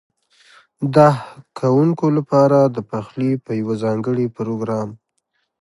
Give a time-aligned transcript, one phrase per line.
[0.95, 1.09] ده
[1.59, 4.89] کوونکو لپاره د پخلي په یوه ځانګړي پروګرام